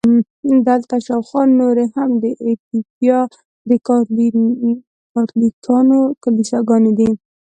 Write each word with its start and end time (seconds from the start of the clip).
دلته 0.67 0.95
شاوخوا 1.05 1.43
نورې 1.59 1.85
هم 1.95 2.09
د 2.23 2.25
ایټوپیا 2.45 3.19
د 3.69 3.71
کاتولیکانو 3.87 5.99
کلیساګانې 6.23 6.91
دي. 6.99 7.09